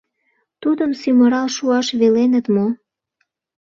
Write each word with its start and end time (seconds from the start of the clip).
Тудым 0.61 0.91
сӱмырал 0.99 1.47
шуаш 1.55 1.87
веленыт 1.99 2.45
мо? 2.55 2.67